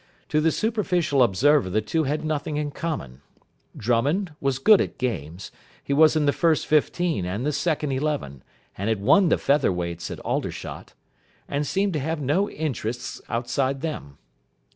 [0.29, 3.21] To the superficial observer the two had nothing in common.
[3.77, 5.51] Drummond was good at games
[5.83, 8.41] he was in the first fifteen and the second eleven,
[8.75, 10.95] and had won the Feather Weights at Aldershot
[11.47, 14.17] and seemed to have no interests outside them.